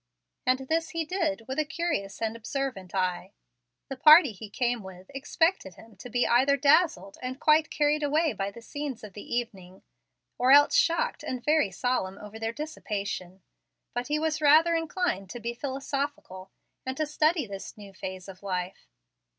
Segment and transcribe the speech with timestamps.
[0.47, 3.33] And this he did with a curious and observant eye.
[3.87, 8.33] The party he came with expected him to be either dazzled and quite carried away
[8.33, 9.83] by the scenes of the evening,
[10.39, 13.43] or else shocked and very solemn over their dissipation.
[13.93, 16.49] But he was rather inclined to be philosophical,
[16.83, 18.87] and to study this new phase of life.